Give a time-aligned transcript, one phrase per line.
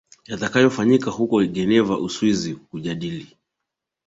[0.29, 3.37] yatakayo fanyika huko geneva uswizi kujadili